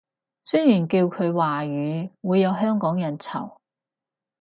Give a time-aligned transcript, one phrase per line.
[0.45, 3.57] 雖然叫佢華語會有香港人嘈